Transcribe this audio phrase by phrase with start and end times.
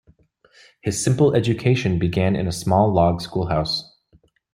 [0.81, 3.87] His simple education began in a small log schoolhouse.